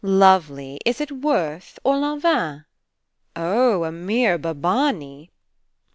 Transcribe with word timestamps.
Lovely, 0.23 0.79
is 0.83 0.99
it 0.99 1.11
Worth 1.11 1.77
or 1.83 1.93
Lanvin?... 1.95 2.65
Oh, 3.35 3.83
a 3.83 3.91
mere 3.91 4.39
Babani. 4.39 5.29